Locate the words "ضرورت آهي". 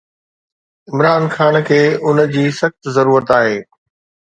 2.95-3.57